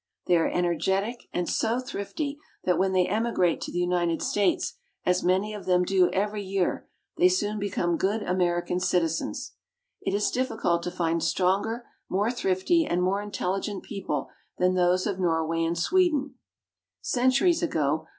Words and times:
They 0.25 0.35
are 0.35 0.49
energetic, 0.49 1.27
and 1.31 1.47
so 1.47 1.79
thrifty 1.79 2.39
that 2.63 2.79
when 2.79 2.91
they 2.91 3.05
emigrate 3.07 3.61
to 3.61 3.71
the 3.71 3.77
United 3.77 4.23
States, 4.23 4.77
as 5.05 5.21
many 5.23 5.53
of 5.53 5.67
them 5.67 5.83
do 5.83 6.09
every 6.09 6.41
year, 6.41 6.87
they 7.17 7.29
soon 7.29 7.59
become 7.59 7.97
good 7.97 8.23
American 8.23 8.79
citizens. 8.79 9.53
It 10.01 10.15
is 10.15 10.31
diffi 10.35 10.59
cult 10.59 10.81
to 10.85 10.91
find 10.91 11.21
stronger, 11.21 11.85
more 12.09 12.31
thrifty, 12.31 12.83
and 12.83 13.03
more 13.03 13.21
intelligent 13.21 13.83
people 13.83 14.29
than 14.57 14.73
those 14.73 15.05
of 15.05 15.19
Norway 15.19 15.63
and 15.63 15.77
Sweden. 15.77 16.33
Centuries 17.01 17.61
ago, 17.61 17.61
TRAVELS 17.61 17.61
IN 17.61 17.75
NORWAY 17.75 17.85
AND 17.85 17.99
SWEDEN. 17.99 18.07